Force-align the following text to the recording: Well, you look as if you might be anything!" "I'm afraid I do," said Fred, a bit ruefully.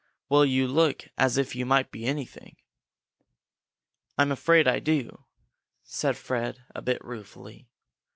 Well, 0.29 0.45
you 0.47 0.67
look 0.67 1.09
as 1.15 1.37
if 1.37 1.55
you 1.55 1.63
might 1.63 1.91
be 1.91 2.05
anything!" 2.05 2.55
"I'm 4.17 4.31
afraid 4.31 4.67
I 4.67 4.79
do," 4.79 5.25
said 5.83 6.17
Fred, 6.17 6.63
a 6.73 6.81
bit 6.81 7.05
ruefully. 7.05 7.69